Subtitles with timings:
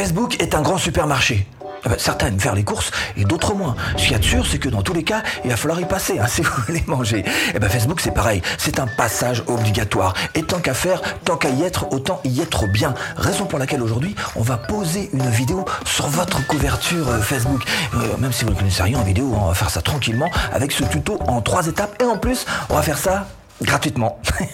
[0.00, 1.46] Facebook est un grand supermarché.
[1.84, 3.76] Ah ben, certains aiment faire les courses et d'autres moins.
[3.98, 5.78] Ce qu'il y a de sûr, c'est que dans tous les cas, il va falloir
[5.78, 7.22] y passer hein, si vous voulez manger.
[7.54, 8.40] Et ben Facebook, c'est pareil.
[8.56, 10.14] C'est un passage obligatoire.
[10.34, 12.94] Et tant qu'à faire, tant qu'à y être, autant y être bien.
[13.18, 17.62] Raison pour laquelle aujourd'hui, on va poser une vidéo sur votre couverture euh, Facebook.
[17.94, 20.72] Euh, même si vous ne connaissez rien en vidéo, on va faire ça tranquillement avec
[20.72, 22.02] ce tuto en trois étapes.
[22.02, 23.26] Et en plus, on va faire ça
[23.60, 24.18] gratuitement.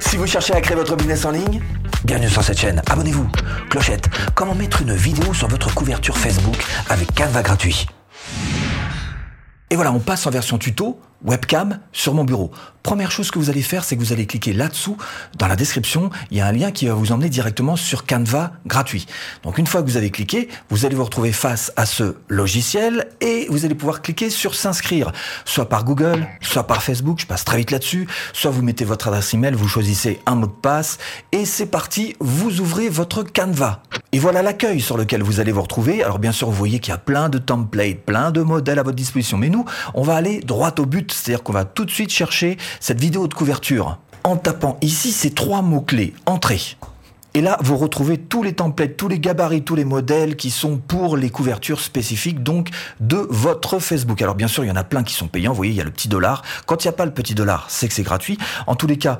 [0.00, 1.62] si vous cherchez à créer votre business en ligne,
[2.04, 3.30] Bienvenue sur cette chaîne, abonnez-vous.
[3.70, 6.56] Clochette, comment mettre une vidéo sur votre couverture Facebook
[6.88, 7.86] avec Canva gratuit?
[9.70, 12.50] Et voilà, on passe en version tuto, webcam, sur mon bureau.
[12.82, 14.96] Première chose que vous allez faire, c'est que vous allez cliquer là-dessous,
[15.38, 18.52] dans la description, il y a un lien qui va vous emmener directement sur Canva
[18.66, 19.06] gratuit.
[19.44, 23.08] Donc une fois que vous avez cliqué, vous allez vous retrouver face à ce logiciel
[23.20, 25.12] et vous allez pouvoir cliquer sur s'inscrire,
[25.44, 29.06] soit par Google, soit par Facebook, je passe très vite là-dessus, soit vous mettez votre
[29.08, 30.98] adresse email, vous choisissez un mot de passe
[31.30, 33.82] et c'est parti, vous ouvrez votre Canva.
[34.10, 36.02] Et voilà l'accueil sur lequel vous allez vous retrouver.
[36.02, 38.82] Alors bien sûr, vous voyez qu'il y a plein de templates, plein de modèles à
[38.82, 41.90] votre disposition, mais nous, on va aller droit au but, c'est-à-dire qu'on va tout de
[41.90, 46.14] suite chercher cette vidéo de couverture en tapant ici ces trois mots-clés.
[46.26, 46.60] Entrée.
[47.34, 50.76] Et là, vous retrouvez tous les templates, tous les gabarits, tous les modèles qui sont
[50.76, 52.68] pour les couvertures spécifiques donc
[53.00, 54.20] de votre Facebook.
[54.20, 55.52] Alors bien sûr, il y en a plein qui sont payants.
[55.52, 56.42] Vous voyez, il y a le petit dollar.
[56.66, 58.36] Quand il n'y a pas le petit dollar, c'est que c'est gratuit.
[58.66, 59.18] En tous les cas,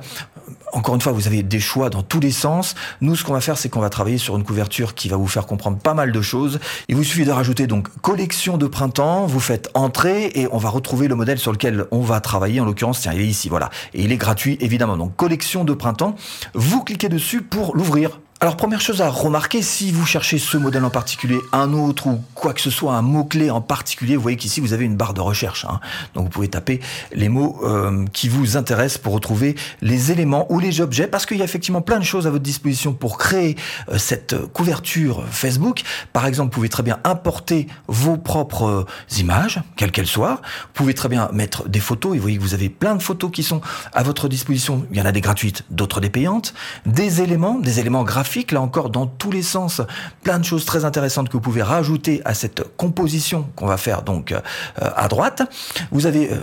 [0.73, 2.75] encore une fois, vous avez des choix dans tous les sens.
[3.01, 5.27] Nous, ce qu'on va faire, c'est qu'on va travailler sur une couverture qui va vous
[5.27, 6.59] faire comprendre pas mal de choses.
[6.87, 10.69] Il vous suffit de rajouter donc collection de printemps, vous faites entrée et on va
[10.69, 12.59] retrouver le modèle sur lequel on va travailler.
[12.59, 13.69] En l'occurrence, tiens, il est ici, voilà.
[13.93, 14.97] Et il est gratuit, évidemment.
[14.97, 16.15] Donc, collection de printemps.
[16.53, 18.19] Vous cliquez dessus pour l'ouvrir.
[18.43, 22.21] Alors première chose à remarquer, si vous cherchez ce modèle en particulier, un autre ou
[22.33, 25.13] quoi que ce soit, un mot-clé en particulier, vous voyez qu'ici vous avez une barre
[25.13, 25.63] de recherche.
[25.63, 25.79] Hein.
[26.13, 26.81] Donc vous pouvez taper
[27.13, 31.37] les mots euh, qui vous intéressent pour retrouver les éléments ou les objets, parce qu'il
[31.37, 33.55] y a effectivement plein de choses à votre disposition pour créer
[33.87, 35.83] euh, cette couverture Facebook.
[36.11, 38.85] Par exemple, vous pouvez très bien importer vos propres euh,
[39.19, 40.41] images, quelles qu'elles soient.
[40.63, 43.01] Vous pouvez très bien mettre des photos, et vous voyez que vous avez plein de
[43.01, 43.61] photos qui sont
[43.93, 44.85] à votre disposition.
[44.91, 46.53] Il y en a des gratuites, d'autres des payantes.
[46.85, 49.81] Des éléments, des éléments graphiques là encore dans tous les sens,
[50.23, 54.01] plein de choses très intéressantes que vous pouvez rajouter à cette composition qu'on va faire
[54.01, 54.39] donc euh,
[54.77, 55.43] à droite.
[55.91, 56.37] Vous avez euh,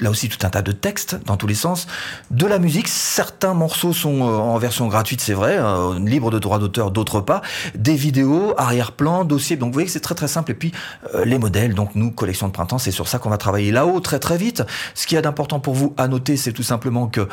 [0.00, 1.86] là aussi tout un tas de textes dans tous les sens,
[2.30, 5.58] de la musique, certains morceaux sont euh, en version gratuite, c'est vrai,
[5.98, 7.42] libre de droit d'auteur, d'autres pas,
[7.74, 10.72] des vidéos, arrière-plan, dossier, donc vous voyez que c'est très très simple et puis
[11.24, 14.18] les modèles, donc nous collection de printemps, c'est sur ça qu'on va travailler là-haut très
[14.18, 14.62] très vite.
[14.94, 17.28] Ce qui est d'important pour vous à noter, c'est tout simplement que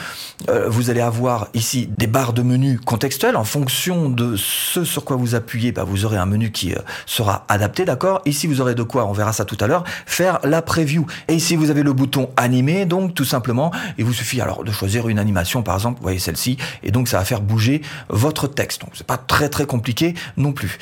[0.67, 5.15] vous allez avoir ici des barres de menu contextuelles en fonction de ce sur quoi
[5.15, 8.21] vous appuyez, bah, vous aurez un menu qui euh, sera adapté, d'accord?
[8.25, 11.05] Ici, vous aurez de quoi, on verra ça tout à l'heure, faire la preview.
[11.27, 14.71] Et ici, vous avez le bouton animé, donc tout simplement, il vous suffit alors de
[14.71, 18.47] choisir une animation, par exemple, vous voyez celle-ci, et donc ça va faire bouger votre
[18.47, 18.81] texte.
[18.81, 20.77] Donc c'est pas très très compliqué non plus.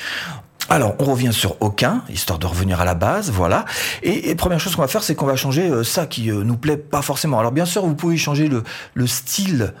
[0.68, 3.64] Alors, on revient sur aucun, histoire de revenir à la base, voilà.
[4.02, 6.56] Et, première chose qu'on va faire, c'est qu'on va changer euh, ça qui euh, nous
[6.56, 7.38] plaît pas forcément.
[7.38, 8.62] Alors, bien sûr, vous pouvez changer le,
[8.94, 9.74] le style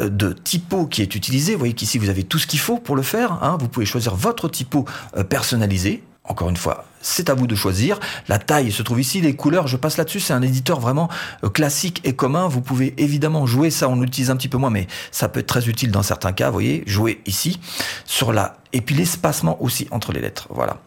[0.00, 1.52] de typo qui est utilisé.
[1.52, 3.42] Vous voyez qu'ici, vous avez tout ce qu'il faut pour le faire.
[3.42, 3.56] Hein.
[3.60, 4.84] Vous pouvez choisir votre typo
[5.16, 6.02] euh, personnalisé.
[6.24, 7.98] Encore une fois, c'est à vous de choisir.
[8.28, 11.08] La taille se trouve ici, les couleurs, je passe là-dessus, c'est un éditeur vraiment
[11.42, 12.48] euh, classique et commun.
[12.48, 15.46] Vous pouvez évidemment jouer ça, on l'utilise un petit peu moins, mais ça peut être
[15.46, 17.58] très utile dans certains cas, vous voyez, jouer ici,
[18.04, 18.58] sur la...
[18.74, 20.78] Et puis l'espacement aussi entre les lettres, voilà.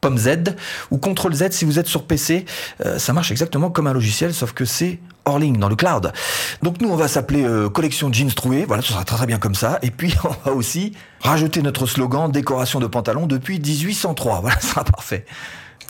[0.00, 0.54] Pomme Z
[0.90, 2.44] ou CTRL Z si vous êtes sur PC,
[2.84, 6.12] euh, ça marche exactement comme un logiciel, sauf que c'est hors ligne dans le cloud.
[6.62, 8.64] Donc nous, on va s'appeler euh, collection jeans troués.
[8.64, 9.78] Voilà, ce sera très très bien comme ça.
[9.82, 14.40] Et puis on va aussi rajouter notre slogan décoration de pantalon depuis 1803.
[14.40, 15.24] Voilà, ce sera parfait.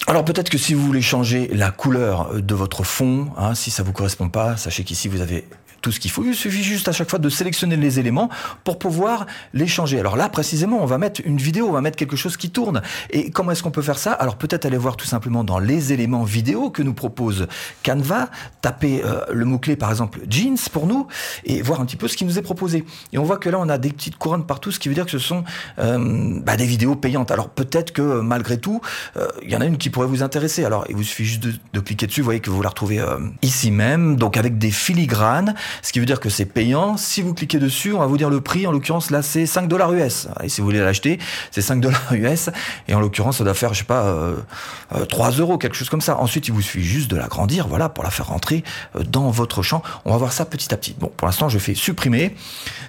[0.06, 3.82] Alors peut-être que si vous voulez changer la couleur de votre fond, hein, si ça
[3.82, 5.44] vous correspond pas, sachez qu'ici vous avez
[5.90, 6.24] ce qu'il faut.
[6.24, 8.28] Il suffit juste à chaque fois de sélectionner les éléments
[8.64, 9.98] pour pouvoir les changer.
[9.98, 12.82] Alors là, précisément, on va mettre une vidéo, on va mettre quelque chose qui tourne.
[13.10, 14.12] Et comment est-ce qu'on peut faire ça?
[14.12, 17.46] Alors peut-être aller voir tout simplement dans les éléments vidéo que nous propose
[17.82, 21.06] Canva, taper euh, le mot-clé par exemple jeans pour nous
[21.44, 22.84] et voir un petit peu ce qui nous est proposé.
[23.12, 25.04] Et on voit que là, on a des petites couronnes partout, ce qui veut dire
[25.04, 25.44] que ce sont
[25.78, 27.30] euh, bah, des vidéos payantes.
[27.30, 28.80] Alors peut-être que malgré tout,
[29.16, 30.64] euh, il y en a une qui pourrait vous intéresser.
[30.64, 33.04] Alors il vous suffit juste de cliquer dessus, vous voyez que vous la retrouvez
[33.42, 36.96] ici même, donc avec des filigranes ce qui veut dire que c'est payant.
[36.96, 38.66] Si vous cliquez dessus, on va vous dire le prix.
[38.66, 40.28] En l'occurrence, là, c'est 5 dollars US.
[40.42, 41.18] Et si vous voulez l'acheter,
[41.50, 42.50] c'est 5 dollars US.
[42.88, 44.36] Et en l'occurrence, ça doit faire, je sais pas, euh,
[45.08, 46.18] 3 euh, euros, quelque chose comme ça.
[46.18, 48.64] Ensuite, il vous suffit juste de l'agrandir, voilà, pour la faire rentrer
[48.96, 49.82] euh, dans votre champ.
[50.04, 50.94] On va voir ça petit à petit.
[50.98, 52.34] Bon, pour l'instant, je fais supprimer.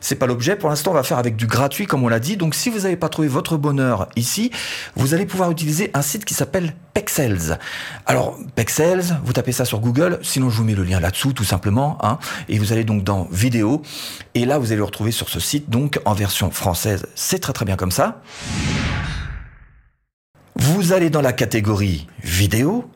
[0.02, 0.56] C'est pas l'objet.
[0.56, 2.38] Pour l'instant, on va faire avec du gratuit, comme on l'a dit.
[2.38, 4.52] Donc, si vous n'avez pas trouvé votre bonheur ici,
[4.96, 7.60] vous allez pouvoir utiliser un site qui s'appelle Pexels.
[8.06, 10.20] Alors, Pexels, vous tapez ça sur Google.
[10.22, 11.98] Sinon, je vous mets le lien là-dessous, tout simplement.
[12.02, 13.82] Hein, et vous allez donc dans vidéo
[14.36, 17.08] et là vous allez le retrouver sur ce site donc en version française.
[17.16, 18.22] C'est très très bien comme ça.
[20.56, 22.88] Vous allez dans la catégorie vidéo,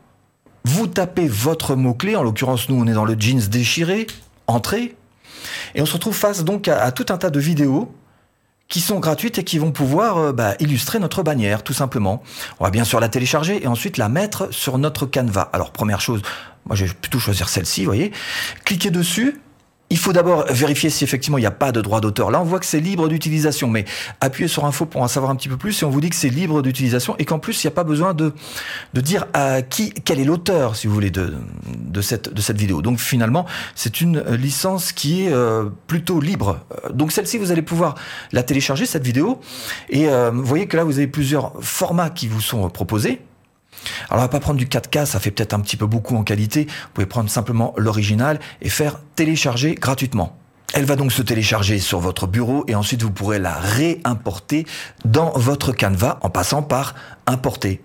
[0.62, 4.06] vous tapez votre mot-clé, en l'occurrence nous on est dans le jeans déchiré,
[4.46, 4.94] entrée,
[5.74, 7.92] et on se retrouve face donc à, tout un tas de vidéos
[8.68, 12.22] qui sont gratuites et qui vont pouvoir euh, bah, illustrer notre bannière, tout simplement.
[12.60, 15.50] On va bien sûr la télécharger et ensuite la mettre sur notre canevas.
[15.52, 16.22] Alors première chose,
[16.64, 18.12] moi je vais plutôt choisir celle-ci, voyez.
[18.64, 19.40] Cliquez dessus,
[19.90, 22.30] il faut d'abord vérifier si effectivement il n'y a pas de droit d'auteur.
[22.30, 23.84] Là, on voit que c'est libre d'utilisation, mais
[24.20, 26.16] appuyez sur info pour en savoir un petit peu plus et on vous dit que
[26.16, 28.32] c'est libre d'utilisation et qu'en plus, il n'y a pas besoin de,
[28.94, 31.34] de dire à qui, quel est l'auteur, si vous voulez, de,
[31.66, 32.82] de, cette, de cette vidéo.
[32.82, 36.60] Donc finalement, c'est une licence qui est euh, plutôt libre.
[36.92, 37.94] Donc celle-ci, vous allez pouvoir
[38.32, 39.40] la télécharger, cette vidéo,
[39.90, 43.20] et euh, vous voyez que là, vous avez plusieurs formats qui vous sont proposés.
[44.08, 46.22] Alors on va pas prendre du 4K, ça fait peut-être un petit peu beaucoup en
[46.22, 46.66] qualité.
[46.66, 50.36] Vous pouvez prendre simplement l'original et faire télécharger gratuitement.
[50.74, 54.66] Elle va donc se télécharger sur votre bureau et ensuite vous pourrez la réimporter
[55.04, 57.80] dans votre Canva en passant par importer.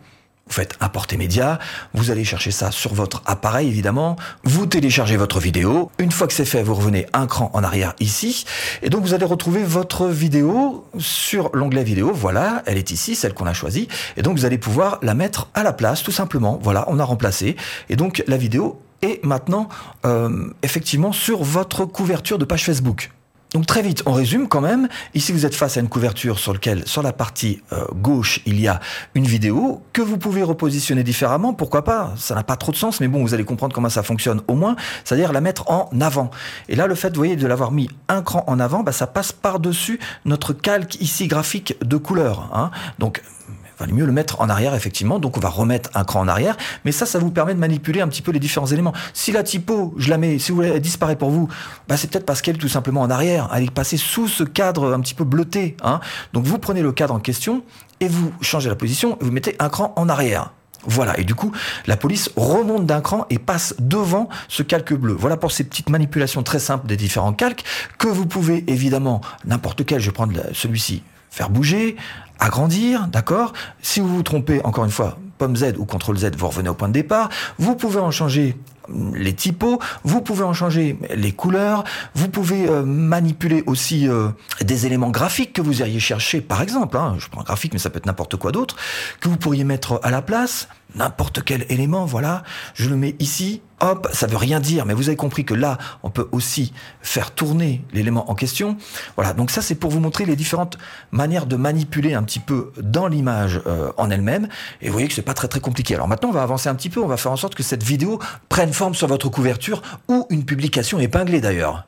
[0.50, 1.60] Vous faites importer média,
[1.94, 6.34] vous allez chercher ça sur votre appareil évidemment, vous téléchargez votre vidéo, une fois que
[6.34, 8.46] c'est fait, vous revenez un cran en arrière ici,
[8.81, 13.36] et donc vous allez retrouver votre vidéo sur l'onglet vidéo, voilà, elle est ici, celle
[13.36, 13.88] qu'on a choisie,
[14.18, 17.04] et donc vous allez pouvoir la mettre à la place tout simplement, voilà, on a
[17.04, 17.56] remplacé,
[17.90, 19.69] et donc la vidéo est maintenant
[20.06, 23.12] euh, effectivement sur votre couverture de page Facebook.
[23.54, 24.88] Donc très vite, on résume quand même.
[25.16, 28.60] Ici, vous êtes face à une couverture sur laquelle, sur la partie euh, gauche, il
[28.60, 28.80] y a
[29.16, 31.54] une vidéo que vous pouvez repositionner différemment.
[31.54, 32.13] Pourquoi pas?
[32.16, 34.54] Ça n'a pas trop de sens, mais bon, vous allez comprendre comment ça fonctionne au
[34.54, 34.75] moins.
[35.04, 36.30] C'est-à-dire la mettre en avant.
[36.68, 39.07] Et là, le fait, vous voyez, de l'avoir mis un cran en avant, bah, ça
[39.07, 42.52] passe par-dessus notre calque ici graphique de couleur.
[42.54, 42.69] Hein.
[43.00, 43.24] Donc
[43.80, 45.20] valait mieux le mettre en arrière, effectivement.
[45.20, 46.58] Donc, on va remettre un cran en arrière.
[46.86, 48.94] Mais ça, ça vous permet de manipuler un petit peu les différents éléments.
[49.14, 51.48] Si la typo, je la mets, si vous voulez, elle disparaît pour vous,
[51.88, 53.50] bah, c'est peut-être parce qu'elle est tout simplement en arrière.
[53.56, 55.76] Elle est passée sous ce cadre un petit peu bleuté.
[55.84, 56.00] Hein.
[56.34, 57.64] Donc, vous prenez le cadre en question
[58.00, 60.52] et vous changez la position et vous mettez un cran en arrière.
[60.86, 61.52] Voilà, et du coup,
[61.88, 65.14] la police remonte d'un cran et passe devant ce calque bleu.
[65.14, 67.64] Voilà pour ces petites manipulations très simples des différents calques
[67.98, 71.96] que vous pouvez évidemment, n'importe quel, je vais prendre celui-ci, faire bouger,
[72.40, 73.54] agrandir, d'accord?
[73.81, 76.74] Si vous vous trompez, encore une fois, pomme Z ou CTRL Z, vous revenez au
[76.74, 77.30] point de départ.
[77.58, 78.58] Vous pouvez en changer
[79.14, 81.84] les typos, vous pouvez en changer les couleurs,
[82.16, 84.30] vous pouvez euh, manipuler aussi euh,
[84.62, 87.80] des éléments graphiques que vous iriez chercher, par exemple, hein, je prends un graphique, mais
[87.80, 88.76] ça peut être n'importe quoi d'autre,
[89.20, 92.44] que vous pourriez mettre à la place, n'importe quel élément, voilà,
[92.74, 95.78] je le mets ici, hop, ça veut rien dire, mais vous avez compris que là,
[96.04, 98.78] on peut aussi faire tourner l'élément en question.
[99.16, 100.78] Voilà, donc ça c'est pour vous montrer les différentes
[101.12, 104.48] manières de manipuler un petit peu dans l'image euh, en elle-même,
[104.81, 105.96] et vous voyez que c'est pas très très compliqué.
[105.96, 107.84] Alors maintenant, on va avancer un petit peu, on va faire en sorte que cette
[107.84, 111.88] vidéo prenne forme sur votre couverture, ou une publication épinglée d'ailleurs.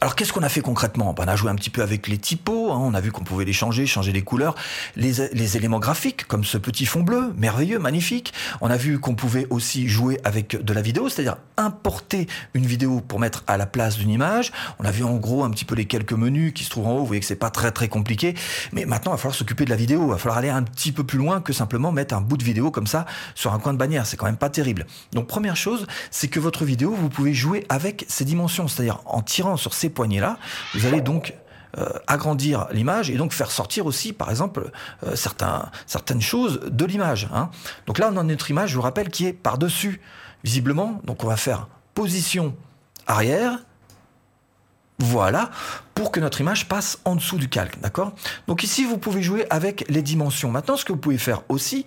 [0.00, 1.14] Alors qu'est-ce qu'on a fait concrètement?
[1.14, 2.78] Ben, On a joué un petit peu avec les typos, hein.
[2.80, 4.54] on a vu qu'on pouvait les changer, changer les couleurs,
[4.96, 8.32] les, éléments graphiques, comme ce petit fond bleu, merveilleux, magnifique.
[8.60, 13.00] On a vu qu'on pouvait aussi jouer avec de la vidéo, c'est-à-dire importer une vidéo
[13.00, 14.52] pour mettre à la place d'une image.
[14.78, 16.94] On a vu en gros un petit peu les quelques menus qui se trouvent en
[16.94, 18.34] haut, vous voyez que c'est pas très très compliqué.
[18.72, 20.92] Mais maintenant, il va falloir s'occuper de la vidéo, il va falloir aller un petit
[20.92, 23.72] peu plus loin que simplement mettre un bout de vidéo comme ça sur un coin
[23.72, 24.86] de bannière, c'est quand même pas terrible.
[25.12, 29.22] Donc première chose, c'est que votre vidéo, vous pouvez jouer avec ses dimensions, c'est-à-dire en
[29.22, 30.38] tirant sur ces poignées-là,
[30.74, 31.34] vous allez donc
[32.06, 34.70] agrandir l'image et donc faire sortir aussi, par exemple,
[35.04, 37.28] euh, certaines choses de l'image.
[37.32, 37.50] Hein.
[37.86, 40.00] Donc là, on a notre image, je vous rappelle, qui est par-dessus,
[40.44, 41.00] visiblement.
[41.04, 42.54] Donc on va faire position
[43.06, 43.58] arrière,
[44.98, 45.50] voilà,
[45.94, 48.14] pour que notre image passe en dessous du calque, d'accord?
[48.46, 50.50] Donc ici, vous pouvez jouer avec les dimensions.
[50.50, 51.86] Maintenant, ce que vous pouvez faire aussi,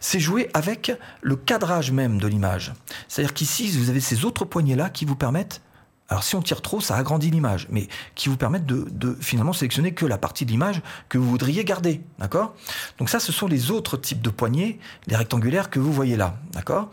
[0.00, 0.92] c'est jouer avec
[1.22, 2.72] le cadrage même de l'image.
[3.08, 5.62] C'est-à-dire qu'ici, vous avez ces autres poignées-là qui vous permettent
[6.08, 9.92] alors si on tire trop, ça agrandit l'image, mais qui vous permettent de, finalement sélectionner
[9.92, 12.54] que la partie de l'image que vous voudriez garder, d'accord?
[12.98, 16.36] Donc ça, ce sont les autres types de poignées, les rectangulaires que vous voyez là,
[16.52, 16.90] d'accord?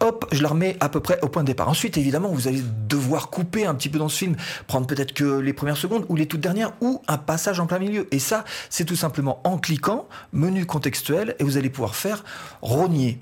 [0.00, 1.68] Hop, je la remets à peu près au point de départ.
[1.68, 5.40] Ensuite, évidemment, vous allez devoir couper un petit peu dans ce film, prendre peut-être que
[5.40, 8.06] les premières secondes ou les toutes dernières ou un passage en plein milieu.
[8.14, 12.24] Et ça, c'est tout simplement en cliquant, menu contextuel, et vous allez pouvoir faire
[12.62, 13.20] rogner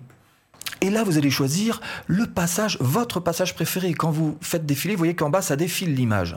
[0.80, 3.92] et là, vous allez choisir le passage, votre passage préféré.
[3.94, 6.36] Quand vous faites défiler, vous voyez qu'en bas, ça défile l'image.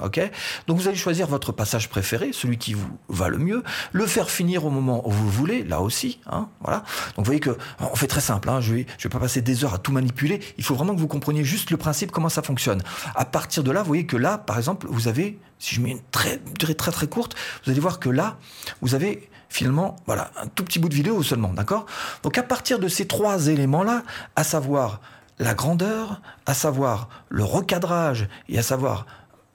[0.68, 4.30] Donc vous allez choisir votre passage préféré, celui qui vous va le mieux, le faire
[4.30, 6.20] finir au moment où vous voulez, là aussi.
[6.28, 6.80] Hein, voilà.
[7.16, 8.50] Donc vous voyez que on fait très simple.
[8.50, 10.40] Hein, je vais, je vais pas passer des heures à tout manipuler.
[10.58, 12.82] Il faut vraiment que vous compreniez juste le principe, comment ça fonctionne.
[13.16, 15.92] À partir de là, vous voyez que là, par exemple, vous avez, si je mets
[15.92, 18.38] une très, durée très très courte, vous allez voir que là,
[18.82, 21.86] vous avez finalement, voilà, un tout petit bout de vidéo seulement, d'accord?
[22.24, 24.04] Donc à partir de ces trois éléments-là,
[24.38, 25.02] à savoir
[25.40, 29.06] la grandeur, à savoir le recadrage et à savoir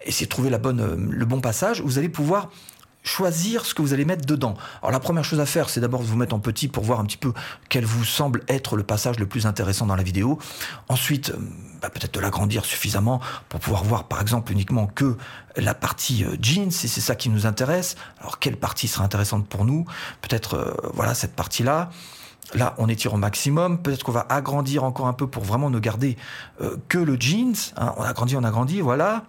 [0.04, 2.50] essayer de trouver la bonne, euh, le bon passage, vous allez pouvoir
[3.06, 4.54] choisir ce que vous allez mettre dedans.
[4.82, 7.04] Alors la première chose à faire, c'est d'abord vous mettre en petit pour voir un
[7.04, 7.32] petit peu
[7.68, 10.38] quel vous semble être le passage le plus intéressant dans la vidéo.
[10.88, 11.38] Ensuite, euh,
[11.80, 15.16] bah, peut-être de l'agrandir suffisamment pour pouvoir voir par exemple uniquement que
[15.56, 17.94] la partie euh, jeans, si c'est ça qui nous intéresse.
[18.20, 19.84] Alors quelle partie sera intéressante pour nous?
[20.20, 21.90] Peut-être euh, voilà cette partie-là.
[22.54, 23.82] Là, on étire au maximum.
[23.82, 26.16] Peut-être qu'on va agrandir encore un peu pour vraiment ne garder
[26.88, 27.56] que le jeans.
[27.76, 27.92] Hein.
[27.96, 29.24] On agrandit, on agrandit, voilà.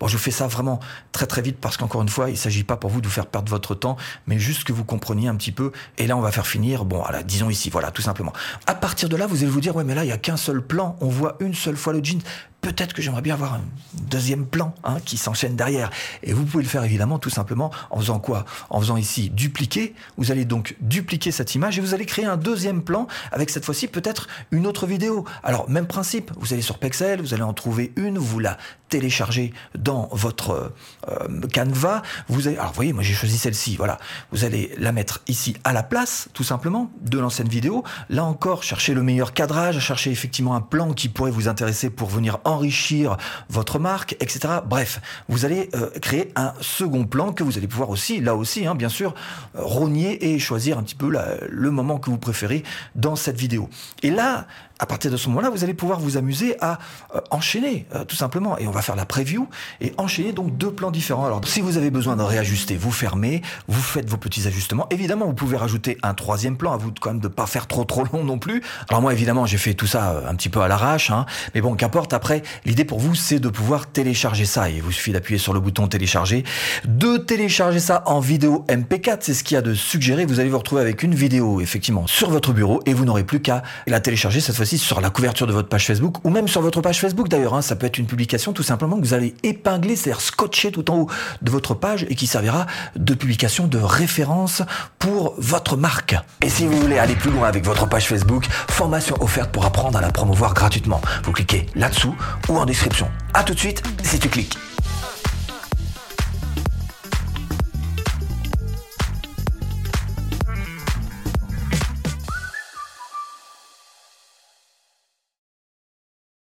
[0.00, 0.80] Bon, je fais ça vraiment
[1.12, 3.12] très très vite parce qu'encore une fois, il ne s'agit pas pour vous de vous
[3.12, 3.96] faire perdre votre temps,
[4.26, 5.72] mais juste que vous compreniez un petit peu.
[5.98, 8.32] Et là, on va faire finir, bon, voilà, disons ici, voilà, tout simplement.
[8.66, 10.36] À partir de là, vous allez vous dire, ouais, mais là, il n'y a qu'un
[10.36, 12.20] seul plan, on voit une seule fois le jean
[12.60, 13.62] peut-être que j'aimerais bien avoir un
[13.94, 15.90] deuxième plan hein, qui s'enchaîne derrière.
[16.22, 18.44] Et vous pouvez le faire évidemment tout simplement en faisant quoi?
[18.70, 19.94] En faisant ici dupliquer.
[20.16, 23.64] Vous allez donc dupliquer cette image et vous allez créer un deuxième plan avec cette
[23.64, 25.24] fois-ci peut-être une autre vidéo.
[25.42, 29.52] Alors même principe, vous allez sur Pexel, vous allez en trouver une, vous la téléchargez
[29.76, 30.72] dans votre
[31.08, 32.02] euh, Canva.
[32.28, 33.76] Vous allez, alors vous voyez, moi j'ai choisi celle-ci.
[33.76, 33.98] Voilà,
[34.32, 37.84] vous allez la mettre ici à la place, tout simplement, de l'ancienne vidéo.
[38.08, 42.08] Là encore, cherchez le meilleur cadrage, cherchez effectivement un plan qui pourrait vous intéresser pour
[42.08, 43.16] venir enrichir
[43.50, 44.40] votre marque, etc.
[44.66, 48.66] Bref, vous allez euh, créer un second plan que vous allez pouvoir aussi, là aussi,
[48.66, 49.14] hein, bien sûr,
[49.56, 51.12] euh, rogner et choisir un petit peu
[51.48, 52.62] le moment que vous préférez
[52.94, 53.68] dans cette vidéo.
[54.02, 54.46] Et là,
[54.80, 56.78] à partir de ce moment-là, vous allez pouvoir vous amuser à
[57.14, 58.56] euh, enchaîner, tout simplement.
[58.58, 59.48] Et on va faire la preview
[59.80, 61.26] et enchaîner donc deux plans différents.
[61.26, 64.86] Alors, si vous avez besoin de réajuster, vous fermez, vous faites vos petits ajustements.
[64.90, 67.84] Évidemment, vous pouvez rajouter un troisième plan, à vous quand même de pas faire trop
[67.84, 68.62] trop long non plus.
[68.88, 71.26] Alors moi, évidemment, j'ai fait tout ça un petit peu à l'arrache, hein.
[71.54, 72.12] mais bon, qu'importe.
[72.12, 74.70] Après, l'idée pour vous, c'est de pouvoir télécharger ça.
[74.70, 76.44] Il vous suffit d'appuyer sur le bouton télécharger,
[76.86, 79.18] de télécharger ça en vidéo MP4.
[79.20, 80.24] C'est ce qu'il y a de suggéré.
[80.24, 83.40] Vous allez vous retrouver avec une vidéo, effectivement, sur votre bureau et vous n'aurez plus
[83.40, 86.60] qu'à la télécharger cette fois sur la couverture de votre page Facebook ou même sur
[86.60, 87.54] votre page Facebook d'ailleurs.
[87.54, 87.62] Hein.
[87.62, 90.98] ça peut être une publication tout simplement que vous allez épingler, c'est-à-dire scotcher tout en
[90.98, 91.10] haut
[91.42, 92.66] de votre page et qui servira
[92.96, 94.62] de publication de référence
[94.98, 96.16] pour votre marque.
[96.42, 99.98] Et si vous voulez aller plus loin avec votre page Facebook, formation offerte pour apprendre
[99.98, 101.00] à la promouvoir gratuitement.
[101.24, 102.14] Vous cliquez là-dessous
[102.48, 103.10] ou en description.
[103.34, 104.56] À tout de suite si tu cliques.